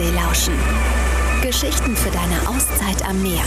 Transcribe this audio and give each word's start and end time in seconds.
Ostsee 0.00 0.14
lauschen. 0.14 0.54
Geschichten 1.42 1.94
für 1.94 2.10
deine 2.10 2.48
Auszeit 2.48 3.04
am 3.06 3.22
Meer. 3.22 3.44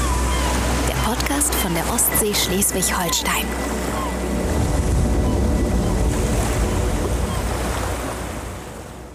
Der 0.87 0.93
Podcast 1.03 1.53
von 1.55 1.73
der 1.73 1.83
Ostsee 1.91 2.33
Schleswig-Holstein. 2.33 3.45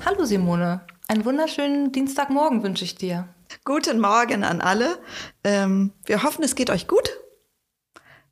Hallo 0.05 0.25
Simone, 0.25 0.81
einen 1.07 1.25
wunderschönen 1.25 1.93
Dienstagmorgen 1.93 2.65
wünsche 2.65 2.85
ich 2.85 2.97
dir. 2.97 3.29
Guten 3.65 4.01
Morgen 4.01 4.43
an 4.43 4.61
alle. 4.61 4.99
Ähm, 5.45 5.93
wir 6.07 6.25
hoffen, 6.25 6.43
es 6.43 6.57
geht 6.57 6.71
euch 6.71 6.89
gut. 6.89 7.09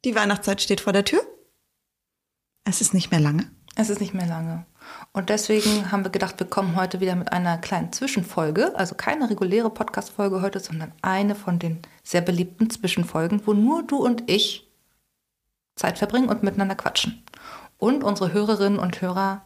Die 0.05 0.17
Weihnachtszeit 0.17 0.61
steht 0.61 0.81
vor 0.81 0.93
der 0.93 1.05
Tür. 1.05 1.21
Es 2.65 2.81
ist 2.81 2.93
nicht 2.93 3.13
mehr 3.13 3.21
lange. 3.21 3.56
Es 3.79 3.91
ist 3.91 4.01
nicht 4.01 4.15
mehr 4.15 4.27
lange. 4.27 4.65
Und 5.13 5.29
deswegen 5.29 5.93
haben 5.93 6.03
wir 6.03 6.11
gedacht, 6.11 6.39
wir 6.39 6.47
kommen 6.47 6.77
heute 6.77 7.01
wieder 7.01 7.15
mit 7.15 7.31
einer 7.31 7.59
kleinen 7.59 7.93
Zwischenfolge. 7.93 8.73
Also 8.75 8.95
keine 8.95 9.29
reguläre 9.29 9.69
Podcast-Folge 9.69 10.41
heute, 10.41 10.61
sondern 10.61 10.93
eine 11.03 11.35
von 11.35 11.59
den 11.59 11.81
sehr 12.03 12.23
beliebten 12.23 12.71
Zwischenfolgen, 12.71 13.43
wo 13.45 13.53
nur 13.53 13.83
du 13.83 13.99
und 13.99 14.31
ich 14.31 14.67
Zeit 15.75 15.99
verbringen 15.99 16.31
und 16.31 16.43
miteinander 16.43 16.75
quatschen. 16.75 17.23
Und 17.77 18.03
unsere 18.03 18.33
Hörerinnen 18.33 18.79
und 18.79 19.03
Hörer 19.03 19.43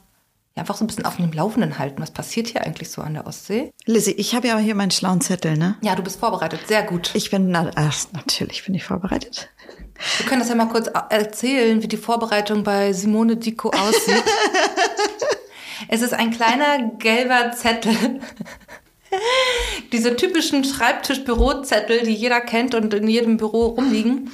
ja, 0.55 0.61
einfach 0.61 0.77
so 0.77 0.85
ein 0.85 0.87
bisschen 0.87 1.07
auf 1.07 1.17
dem 1.17 1.33
Laufenden 1.33 1.81
halten. 1.81 2.01
Was 2.01 2.13
passiert 2.13 2.47
hier 2.47 2.63
eigentlich 2.63 2.91
so 2.91 3.03
an 3.03 3.15
der 3.15 3.27
Ostsee? 3.27 3.73
Lizzie, 3.87 4.13
ich 4.13 4.37
habe 4.37 4.47
ja 4.47 4.59
hier 4.59 4.77
meinen 4.77 4.93
schlauen 4.93 5.21
Zettel, 5.21 5.57
ne? 5.57 5.77
Ja, 5.81 5.97
du 5.97 6.03
bist 6.03 6.21
vorbereitet. 6.21 6.61
Sehr 6.69 6.85
gut. 6.85 7.11
Ich 7.15 7.31
bin, 7.31 7.51
na, 7.51 7.71
ach, 7.75 8.07
natürlich 8.13 8.65
bin 8.65 8.75
ich 8.75 8.85
vorbereitet. 8.85 9.49
Wir 10.19 10.27
können 10.27 10.41
das 10.41 10.49
ja 10.49 10.55
mal 10.55 10.69
kurz 10.69 10.91
erzählen, 11.11 11.83
wie 11.83 11.89
die 11.89 11.97
Vorbereitung 11.97 12.65
bei 12.65 12.93
Simone 12.93 13.37
Dico 13.37 13.71
aussieht. 13.71 14.25
es 15.89 16.03
ist 16.03 16.15
ein 16.15 16.31
kleiner 16.31 16.91
gelber 16.99 17.53
Zettel. 17.53 18.21
Diese 19.93 20.17
typischen 20.17 20.65
Schreibtisch-Bürozettel, 20.65 22.03
die 22.05 22.15
jeder 22.15 22.41
kennt 22.41 22.75
und 22.75 22.95
in 22.95 23.09
jedem 23.09 23.37
Büro 23.37 23.67
rumliegen. 23.67 24.31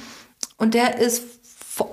Und 0.57 0.73
der 0.73 0.99
ist 0.99 1.23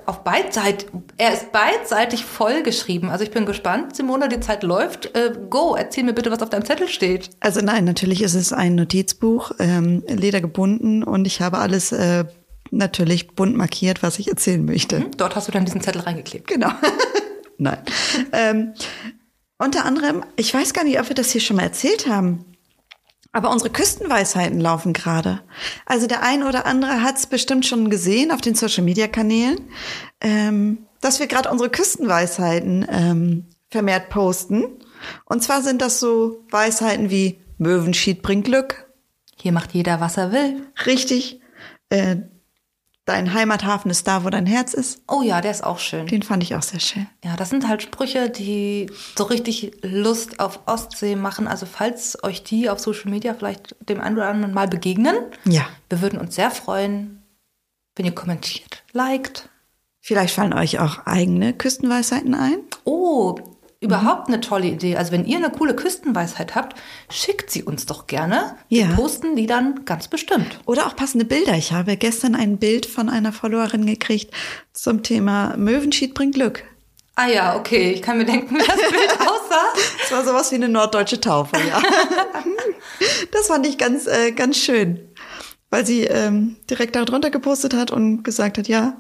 auf 0.06 0.24
beidseitig, 0.24 0.88
er 1.18 1.34
ist 1.34 1.52
beidseitig 1.52 2.24
vollgeschrieben. 2.24 3.10
Also 3.10 3.24
ich 3.24 3.30
bin 3.30 3.44
gespannt. 3.44 3.96
Simone, 3.96 4.28
die 4.28 4.40
Zeit 4.40 4.62
läuft. 4.62 5.14
Äh, 5.14 5.32
go, 5.50 5.74
erzähl 5.76 6.04
mir 6.04 6.14
bitte, 6.14 6.30
was 6.30 6.42
auf 6.42 6.50
deinem 6.50 6.64
Zettel 6.64 6.88
steht. 6.88 7.30
Also 7.40 7.60
nein, 7.60 7.84
natürlich 7.84 8.22
ist 8.22 8.34
es 8.34 8.52
ein 8.52 8.74
Notizbuch, 8.74 9.52
ähm, 9.58 10.02
ledergebunden 10.06 11.02
und 11.02 11.26
ich 11.26 11.40
habe 11.40 11.58
alles 11.58 11.92
äh, 11.92 12.24
natürlich 12.76 13.28
bunt 13.28 13.56
markiert, 13.56 14.02
was 14.02 14.18
ich 14.18 14.28
erzählen 14.28 14.64
möchte. 14.64 15.00
Mhm, 15.00 15.16
dort 15.16 15.36
hast 15.36 15.48
du 15.48 15.52
dann 15.52 15.64
diesen 15.64 15.80
Zettel 15.80 16.02
reingeklebt. 16.02 16.48
Genau. 16.48 16.70
nein. 17.58 17.78
ähm, 18.32 18.74
unter 19.58 19.84
anderem, 19.84 20.24
ich 20.36 20.52
weiß 20.52 20.72
gar 20.72 20.84
nicht, 20.84 21.00
ob 21.00 21.08
wir 21.08 21.14
das 21.14 21.30
hier 21.30 21.40
schon 21.40 21.56
mal 21.56 21.62
erzählt 21.62 22.08
haben. 22.08 22.44
Aber 23.32 23.50
unsere 23.50 23.70
Küstenweisheiten 23.70 24.60
laufen 24.60 24.92
gerade. 24.92 25.40
Also 25.86 26.06
der 26.06 26.22
ein 26.22 26.44
oder 26.44 26.66
andere 26.66 27.02
hat 27.02 27.16
es 27.16 27.26
bestimmt 27.26 27.66
schon 27.66 27.90
gesehen 27.90 28.30
auf 28.30 28.40
den 28.40 28.54
Social-Media-Kanälen, 28.54 29.60
ähm, 30.20 30.86
dass 31.00 31.18
wir 31.18 31.26
gerade 31.26 31.50
unsere 31.50 31.68
Küstenweisheiten 31.68 32.86
ähm, 32.88 33.46
vermehrt 33.70 34.08
posten. 34.08 34.64
Und 35.24 35.42
zwar 35.42 35.62
sind 35.62 35.82
das 35.82 35.98
so 35.98 36.44
Weisheiten 36.50 37.10
wie 37.10 37.40
Möwenschied 37.58 38.22
bringt 38.22 38.44
Glück. 38.44 38.88
Hier 39.36 39.50
macht 39.50 39.72
jeder, 39.74 40.00
was 40.00 40.16
er 40.16 40.30
will. 40.30 40.66
Richtig. 40.86 41.40
Äh, 41.88 42.16
Dein 43.06 43.34
Heimathafen 43.34 43.90
ist 43.90 44.06
da, 44.08 44.24
wo 44.24 44.30
dein 44.30 44.46
Herz 44.46 44.72
ist. 44.72 45.02
Oh 45.08 45.20
ja, 45.20 45.42
der 45.42 45.50
ist 45.50 45.62
auch 45.62 45.78
schön. 45.78 46.06
Den 46.06 46.22
fand 46.22 46.42
ich 46.42 46.54
auch 46.54 46.62
sehr 46.62 46.80
schön. 46.80 47.06
Ja, 47.22 47.36
das 47.36 47.50
sind 47.50 47.68
halt 47.68 47.82
Sprüche, 47.82 48.30
die 48.30 48.90
so 49.16 49.24
richtig 49.24 49.72
Lust 49.82 50.40
auf 50.40 50.60
Ostsee 50.66 51.14
machen. 51.14 51.46
Also 51.46 51.66
falls 51.66 52.22
euch 52.24 52.42
die 52.44 52.70
auf 52.70 52.78
Social 52.78 53.10
Media 53.10 53.34
vielleicht 53.34 53.76
dem 53.88 54.00
einen 54.00 54.16
oder 54.16 54.28
anderen 54.28 54.54
mal 54.54 54.68
begegnen, 54.68 55.16
ja. 55.44 55.66
wir 55.90 56.00
würden 56.00 56.18
uns 56.18 56.34
sehr 56.34 56.50
freuen, 56.50 57.22
wenn 57.94 58.06
ihr 58.06 58.14
kommentiert, 58.14 58.82
liked. 58.92 59.50
Vielleicht 60.00 60.34
fallen 60.34 60.54
euch 60.54 60.80
auch 60.80 61.06
eigene 61.06 61.52
Küstenweisheiten 61.52 62.34
ein. 62.34 62.58
Oh, 62.84 63.36
Überhaupt 63.84 64.28
eine 64.28 64.40
tolle 64.40 64.68
Idee. 64.68 64.96
Also 64.96 65.12
wenn 65.12 65.26
ihr 65.26 65.36
eine 65.36 65.50
coole 65.50 65.76
Küstenweisheit 65.76 66.54
habt, 66.54 66.74
schickt 67.10 67.50
sie 67.50 67.62
uns 67.62 67.84
doch 67.84 68.06
gerne. 68.06 68.56
Wir 68.70 68.86
ja. 68.86 68.94
posten 68.94 69.36
die 69.36 69.46
dann 69.46 69.84
ganz 69.84 70.08
bestimmt. 70.08 70.58
Oder 70.64 70.86
auch 70.86 70.96
passende 70.96 71.26
Bilder. 71.26 71.54
Ich 71.54 71.72
habe 71.72 71.98
gestern 71.98 72.34
ein 72.34 72.56
Bild 72.56 72.86
von 72.86 73.10
einer 73.10 73.30
Followerin 73.30 73.84
gekriegt 73.84 74.32
zum 74.72 75.02
Thema 75.02 75.54
Möwenschied 75.58 76.14
bringt 76.14 76.34
Glück. 76.34 76.64
Ah 77.14 77.28
ja, 77.28 77.56
okay. 77.56 77.92
Ich 77.92 78.00
kann 78.00 78.16
mir 78.16 78.24
denken, 78.24 78.54
wie 78.54 78.58
das 78.58 78.90
Bild 78.90 79.20
aussah. 79.20 79.66
Es 80.02 80.10
war 80.10 80.24
sowas 80.24 80.50
wie 80.50 80.56
eine 80.56 80.70
norddeutsche 80.70 81.20
Taufe, 81.20 81.56
ja. 81.68 81.82
das 83.32 83.48
fand 83.48 83.66
ich 83.66 83.76
ganz, 83.76 84.06
äh, 84.06 84.32
ganz 84.32 84.56
schön. 84.56 85.10
Weil 85.68 85.84
sie 85.84 86.04
ähm, 86.04 86.56
direkt 86.70 86.96
darunter 86.96 87.28
gepostet 87.28 87.74
hat 87.74 87.90
und 87.90 88.22
gesagt 88.22 88.56
hat, 88.56 88.66
ja, 88.66 88.96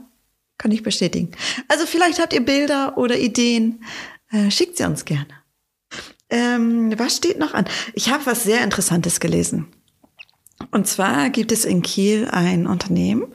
kann 0.58 0.70
ich 0.70 0.82
bestätigen. 0.82 1.32
Also 1.68 1.86
vielleicht 1.86 2.20
habt 2.20 2.32
ihr 2.32 2.44
Bilder 2.44 2.96
oder 2.96 3.18
Ideen 3.18 3.82
äh, 4.34 4.50
schickt 4.50 4.76
sie 4.76 4.84
uns 4.84 5.04
gerne. 5.04 5.28
Ähm, 6.28 6.98
was 6.98 7.16
steht 7.16 7.38
noch 7.38 7.54
an? 7.54 7.66
Ich 7.92 8.10
habe 8.10 8.26
was 8.26 8.42
sehr 8.42 8.64
Interessantes 8.64 9.20
gelesen. 9.20 9.68
Und 10.70 10.88
zwar 10.88 11.30
gibt 11.30 11.52
es 11.52 11.64
in 11.64 11.82
Kiel 11.82 12.28
ein 12.30 12.66
Unternehmen, 12.66 13.32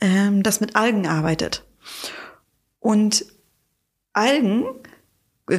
ähm, 0.00 0.42
das 0.42 0.60
mit 0.60 0.76
Algen 0.76 1.06
arbeitet. 1.06 1.64
Und 2.80 3.24
Algen 4.12 4.66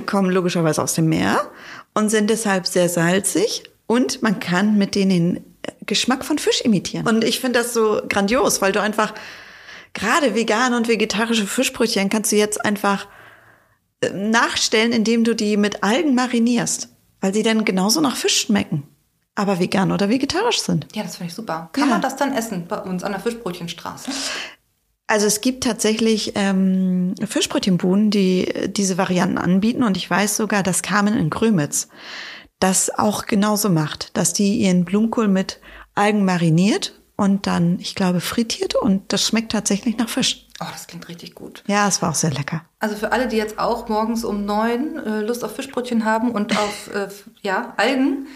kommen 0.05 0.29
logischerweise 0.29 0.83
aus 0.83 0.93
dem 0.93 1.09
Meer 1.09 1.51
und 1.93 2.09
sind 2.09 2.29
deshalb 2.29 2.67
sehr 2.67 2.89
salzig 2.89 3.63
und 3.87 4.21
man 4.21 4.39
kann 4.39 4.77
mit 4.77 4.95
denen 4.95 5.09
den 5.09 5.55
Geschmack 5.85 6.25
von 6.25 6.37
Fisch 6.37 6.61
imitieren. 6.61 7.07
Und 7.07 7.23
ich 7.23 7.39
finde 7.39 7.59
das 7.59 7.73
so 7.73 8.01
grandios, 8.07 8.61
weil 8.61 8.73
du 8.73 8.81
einfach 8.81 9.13
gerade 9.93 10.35
vegan 10.35 10.73
und 10.73 10.87
vegetarische 10.87 11.47
Fischbrötchen 11.47 12.09
kannst 12.09 12.31
du 12.31 12.35
jetzt 12.35 12.63
einfach 12.63 13.07
nachstellen, 14.13 14.91
indem 14.91 15.23
du 15.23 15.35
die 15.35 15.57
mit 15.57 15.83
Algen 15.83 16.15
marinierst, 16.15 16.89
weil 17.21 17.33
sie 17.33 17.43
dann 17.43 17.65
genauso 17.65 18.01
nach 18.01 18.15
Fisch 18.15 18.41
schmecken, 18.41 18.83
aber 19.35 19.59
vegan 19.59 19.91
oder 19.91 20.09
vegetarisch 20.09 20.61
sind. 20.61 20.87
Ja, 20.95 21.03
das 21.03 21.17
finde 21.17 21.29
ich 21.29 21.35
super. 21.35 21.69
Kann 21.73 21.87
ja. 21.87 21.93
man 21.93 22.01
das 22.01 22.15
dann 22.15 22.33
essen 22.33 22.67
bei 22.67 22.77
uns 22.77 23.03
an 23.03 23.11
der 23.11 23.21
Fischbrötchenstraße? 23.21 24.11
Also 25.07 25.25
es 25.25 25.39
gibt 25.39 25.63
tatsächlich 25.63 26.33
ähm, 26.35 27.15
Fischbrötchenbuden, 27.25 28.11
die 28.11 28.53
diese 28.67 28.97
Varianten 28.97 29.37
anbieten 29.37 29.83
und 29.83 29.95
ich 29.95 30.09
weiß 30.09 30.35
sogar, 30.35 30.63
dass 30.63 30.81
Carmen 30.81 31.15
in 31.15 31.29
Grömitz 31.29 31.87
das 32.59 32.89
auch 32.89 33.25
genauso 33.25 33.69
macht, 33.69 34.17
dass 34.17 34.33
die 34.33 34.57
ihren 34.57 34.83
Blumenkohl 34.83 35.27
mit 35.27 35.59
Algen 35.95 36.25
mariniert 36.25 36.99
und 37.17 37.47
dann, 37.47 37.79
ich 37.79 37.95
glaube, 37.95 38.21
frittiert 38.21 38.75
und 38.75 39.11
das 39.11 39.25
schmeckt 39.25 39.51
tatsächlich 39.51 39.97
nach 39.97 40.07
Fisch. 40.07 40.45
Oh, 40.61 40.65
das 40.71 40.87
klingt 40.87 41.07
richtig 41.09 41.35
gut. 41.35 41.63
Ja, 41.67 41.87
es 41.87 42.01
war 42.01 42.11
auch 42.11 42.15
sehr 42.15 42.31
lecker. 42.31 42.63
Also 42.79 42.95
für 42.95 43.11
alle, 43.11 43.27
die 43.27 43.37
jetzt 43.37 43.59
auch 43.59 43.89
morgens 43.89 44.23
um 44.23 44.45
neun 44.45 44.97
äh, 44.97 45.21
Lust 45.21 45.43
auf 45.43 45.55
Fischbrötchen 45.55 46.05
haben 46.05 46.31
und 46.31 46.57
auf 46.57 46.93
äh, 46.93 47.07
ja, 47.41 47.73
Algen, 47.77 48.27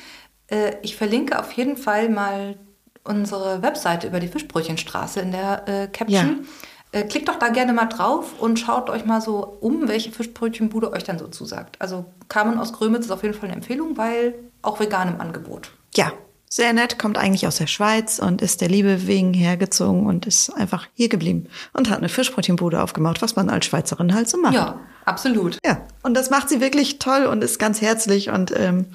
äh, 0.47 0.74
ich 0.81 0.96
verlinke 0.96 1.40
auf 1.40 1.52
jeden 1.53 1.78
Fall 1.78 2.09
mal 2.09 2.58
unsere 3.03 3.62
Webseite 3.62 4.08
über 4.08 4.19
die 4.19 4.28
Fischbrötchenstraße 4.28 5.19
in 5.19 5.31
der 5.31 5.68
äh, 5.68 5.88
Caption. 5.88 6.46
Ja. 6.94 7.00
Äh, 7.00 7.03
klickt 7.03 7.30
doch 7.30 7.38
da 7.38 7.50
gerne 7.50 7.74
mal 7.74 7.86
drauf 7.86 8.40
und 8.40 8.59
schaut 8.59 8.90
euch 8.90 9.06
mal 9.06 9.22
so 9.22 9.58
um, 9.62 9.88
welche 9.88 10.12
Fischbrötchenbude 10.12 10.92
euch 10.92 11.03
dann 11.03 11.19
so 11.19 11.28
zusagt. 11.28 11.80
Also 11.80 12.06
Carmen 12.28 12.59
aus 12.59 12.74
Grömitz 12.74 13.06
ist 13.06 13.12
auf 13.12 13.24
jeden 13.24 13.36
Fall 13.36 13.46
eine 13.46 13.56
Empfehlung, 13.56 13.98
weil 13.98 14.36
auch 14.62 14.80
vegan 14.80 15.08
im 15.08 15.22
Angebot. 15.22 15.72
Ja, 15.96 16.12
sehr 16.53 16.73
nett, 16.73 17.00
kommt 17.00 17.17
eigentlich 17.17 17.47
aus 17.47 17.57
der 17.57 17.67
Schweiz 17.67 18.19
und 18.19 18.41
ist 18.41 18.59
der 18.59 18.67
Liebe 18.67 19.07
wegen 19.07 19.34
hergezogen 19.34 20.06
und 20.06 20.28
ist 20.28 20.50
einfach 20.50 20.85
hier 20.94 21.07
geblieben 21.07 21.47
und 21.72 21.89
hat 21.89 22.00
eine 22.00 22.09
Fischbrötchenbude 22.09 22.81
aufgemacht, 22.84 23.22
was 23.22 23.38
man 23.38 23.50
als 23.50 23.66
Schweizerin 23.66 24.13
halt 24.13 24.28
so 24.28 24.38
macht. 24.38 24.56
Ja, 24.56 24.79
absolut. 25.06 25.57
Ja, 25.66 25.88
und 26.03 26.13
das 26.13 26.29
macht 26.29 26.50
sie 26.50 26.59
wirklich 26.59 27.00
toll 27.00 27.25
und 27.25 27.41
ist 27.41 27.57
ganz 27.57 27.79
herzlich 27.79 28.29
und 28.29 28.51
ähm, 28.53 28.88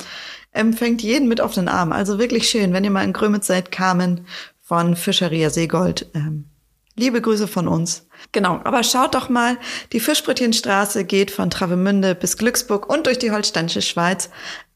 empfängt 0.53 1.03
jeden 1.03 1.29
mit 1.29 1.41
offenen 1.41 1.69
Armen. 1.69 1.93
Also 1.93 2.19
wirklich 2.19 2.51
schön, 2.51 2.75
wenn 2.75 2.85
ihr 2.85 2.91
mal 2.91 3.05
in 3.05 3.15
Grömitz 3.15 3.47
seid, 3.47 3.73
Carmen 3.73 4.27
von 4.61 4.95
Fischeria 4.95 5.49
Seegold. 5.49 6.11
Ähm, 6.13 6.51
liebe 6.95 7.23
Grüße 7.23 7.49
von 7.49 7.69
uns. 7.69 8.07
Genau, 8.33 8.61
aber 8.65 8.83
schaut 8.83 9.15
doch 9.15 9.31
mal, 9.31 9.57
die 9.93 10.01
Fischbrötchenstraße 10.01 11.05
geht 11.05 11.31
von 11.31 11.49
Travemünde 11.49 12.15
bis 12.15 12.37
Glücksburg 12.37 12.87
und 12.91 13.07
durch 13.07 13.19
die 13.19 13.31
holsteinische 13.31 13.81
Schweiz. 13.81 14.29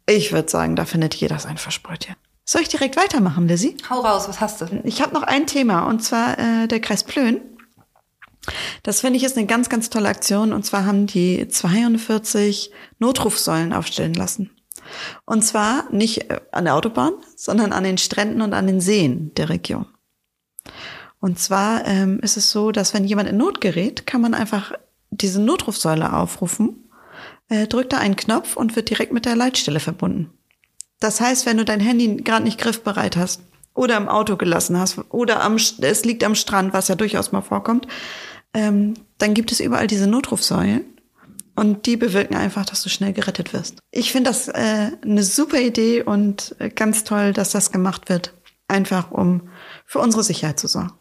Ich 0.06 0.32
würde 0.32 0.48
sagen, 0.48 0.76
da 0.76 0.86
findet 0.86 1.14
jeder 1.14 1.38
sein 1.38 1.58
Fischbrötchen. 1.58 2.16
Soll 2.50 2.62
ich 2.62 2.68
direkt 2.68 2.96
weitermachen, 2.96 3.46
Lizzie? 3.46 3.76
Hau 3.88 4.00
raus, 4.00 4.28
was 4.28 4.40
hast 4.40 4.60
du? 4.60 4.80
Ich 4.82 5.00
habe 5.00 5.14
noch 5.14 5.22
ein 5.22 5.46
Thema 5.46 5.86
und 5.86 6.02
zwar 6.02 6.36
äh, 6.36 6.66
der 6.66 6.80
Kreis 6.80 7.04
Plön. 7.04 7.40
Das 8.82 9.02
finde 9.02 9.18
ich 9.18 9.22
ist 9.22 9.36
eine 9.36 9.46
ganz, 9.46 9.68
ganz 9.68 9.88
tolle 9.88 10.08
Aktion. 10.08 10.52
Und 10.52 10.66
zwar 10.66 10.84
haben 10.84 11.06
die 11.06 11.46
42 11.46 12.72
Notrufsäulen 12.98 13.72
aufstellen 13.72 14.14
lassen. 14.14 14.50
Und 15.26 15.42
zwar 15.42 15.84
nicht 15.92 16.28
äh, 16.28 16.40
an 16.50 16.64
der 16.64 16.74
Autobahn, 16.74 17.12
sondern 17.36 17.70
an 17.70 17.84
den 17.84 17.98
Stränden 17.98 18.42
und 18.42 18.52
an 18.52 18.66
den 18.66 18.80
Seen 18.80 19.32
der 19.34 19.48
Region. 19.48 19.86
Und 21.20 21.38
zwar 21.38 21.86
ähm, 21.86 22.18
ist 22.18 22.36
es 22.36 22.50
so, 22.50 22.72
dass 22.72 22.94
wenn 22.94 23.04
jemand 23.04 23.28
in 23.28 23.36
Not 23.36 23.60
gerät, 23.60 24.08
kann 24.08 24.22
man 24.22 24.34
einfach 24.34 24.72
diese 25.10 25.40
Notrufsäule 25.40 26.14
aufrufen, 26.14 26.90
äh, 27.48 27.68
drückt 27.68 27.92
da 27.92 27.98
einen 27.98 28.16
Knopf 28.16 28.56
und 28.56 28.74
wird 28.74 28.90
direkt 28.90 29.12
mit 29.12 29.24
der 29.24 29.36
Leitstelle 29.36 29.78
verbunden. 29.78 30.32
Das 31.00 31.20
heißt, 31.20 31.46
wenn 31.46 31.56
du 31.56 31.64
dein 31.64 31.80
Handy 31.80 32.16
gerade 32.16 32.44
nicht 32.44 32.58
griffbereit 32.58 33.16
hast 33.16 33.40
oder 33.74 33.96
im 33.96 34.08
Auto 34.08 34.36
gelassen 34.36 34.78
hast 34.78 34.98
oder 35.08 35.42
am, 35.42 35.56
es 35.56 36.04
liegt 36.04 36.22
am 36.22 36.34
Strand, 36.34 36.72
was 36.72 36.88
ja 36.88 36.94
durchaus 36.94 37.32
mal 37.32 37.40
vorkommt, 37.40 37.88
ähm, 38.52 38.94
dann 39.18 39.34
gibt 39.34 39.52
es 39.52 39.60
überall 39.60 39.86
diese 39.86 40.06
Notrufsäulen. 40.06 40.84
Und 41.56 41.84
die 41.84 41.96
bewirken 41.96 42.36
einfach, 42.36 42.64
dass 42.64 42.82
du 42.82 42.88
schnell 42.88 43.12
gerettet 43.12 43.52
wirst. 43.52 43.80
Ich 43.90 44.12
finde 44.12 44.30
das 44.30 44.48
äh, 44.48 44.92
eine 45.02 45.22
super 45.22 45.60
Idee 45.60 46.02
und 46.02 46.54
äh, 46.58 46.70
ganz 46.70 47.04
toll, 47.04 47.32
dass 47.32 47.50
das 47.50 47.70
gemacht 47.70 48.08
wird. 48.08 48.32
Einfach 48.66 49.10
um 49.10 49.50
für 49.84 49.98
unsere 49.98 50.22
Sicherheit 50.22 50.58
zu 50.58 50.68
sorgen. 50.68 50.92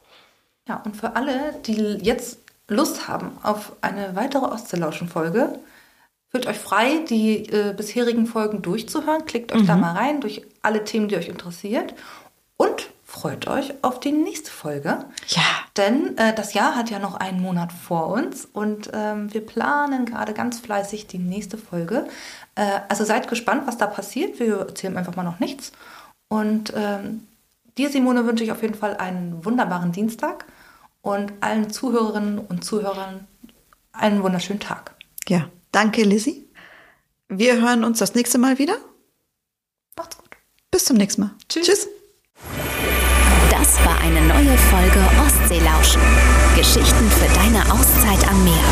Ja, 0.68 0.82
und 0.86 0.98
für 0.98 1.16
alle, 1.16 1.54
die 1.66 2.00
jetzt 2.02 2.40
Lust 2.68 3.08
haben 3.08 3.32
auf 3.42 3.74
eine 3.82 4.16
weitere 4.16 4.46
Ostseelauschen-Folge, 4.46 5.60
fühlt 6.30 6.48
euch 6.48 6.58
frei, 6.58 7.04
die 7.10 7.50
äh, 7.50 7.74
bisherigen 7.74 8.28
Folgen 8.28 8.62
durchzuhören. 8.62 9.26
Klickt 9.26 9.52
euch 9.52 9.64
mhm. 9.64 9.68
da 9.68 9.76
mal 9.76 9.96
rein 9.96 10.22
durch 10.22 10.44
alle 10.62 10.84
Themen, 10.84 11.08
die 11.08 11.18
euch 11.18 11.28
interessiert. 11.28 11.94
Und 12.58 12.90
freut 13.04 13.48
euch 13.48 13.74
auf 13.84 14.00
die 14.00 14.12
nächste 14.12 14.52
Folge. 14.52 15.06
Ja. 15.28 15.42
Denn 15.78 16.18
äh, 16.18 16.34
das 16.36 16.54
Jahr 16.54 16.76
hat 16.76 16.90
ja 16.90 17.00
noch 17.00 17.16
einen 17.16 17.42
Monat 17.42 17.72
vor 17.72 18.08
uns 18.08 18.46
und 18.46 18.92
ähm, 18.94 19.34
wir 19.34 19.46
planen 19.46 20.06
gerade 20.06 20.34
ganz 20.34 20.60
fleißig 20.60 21.08
die 21.08 21.18
nächste 21.18 21.58
Folge. 21.58 22.08
Äh, 22.56 22.82
also 22.88 23.06
seid 23.06 23.28
gespannt, 23.28 23.64
was 23.66 23.78
da 23.78 23.88
passiert. 23.88 24.40
Wir 24.40 24.60
erzählen 24.60 24.98
einfach 24.98 25.16
mal 25.16 25.24
noch 25.24 25.40
nichts. 25.40 25.72
Und 26.28 26.74
ähm, 26.76 27.28
dir, 27.78 27.90
Simone, 27.90 28.26
wünsche 28.26 28.44
ich 28.44 28.52
auf 28.52 28.62
jeden 28.62 28.76
Fall 28.76 28.98
einen 28.98 29.44
wunderbaren 29.44 29.92
Dienstag 29.92 30.46
und 31.02 31.34
allen 31.42 31.72
Zuhörerinnen 31.72 32.38
und 32.38 32.64
Zuhörern 32.64 33.26
einen 33.94 34.22
wunderschönen 34.22 34.60
Tag. 34.60 34.94
Ja, 35.28 35.50
danke, 35.72 36.04
Lizzie. 36.04 36.48
Wir 37.28 37.62
hören 37.62 37.84
uns 37.84 38.00
das 38.00 38.16
nächste 38.16 38.38
Mal 38.38 38.58
wieder. 38.58 38.78
Macht's 39.96 40.18
gut. 40.18 40.30
Bis 40.72 40.86
zum 40.86 40.98
nächsten 40.98 41.22
Mal. 41.22 41.32
Tschüss. 41.48 41.68
Tschüss. 41.68 41.88
Das 43.52 43.78
war 43.86 44.00
eine 44.02 44.22
neue 44.22 44.58
Folge 44.58 45.00
Ostseelauschen. 45.26 46.02
Geschichten 46.56 47.12
für 47.12 47.28
deine 47.36 47.72
Auszeit 47.72 48.28
am 48.30 48.44
Meer. 48.44 48.64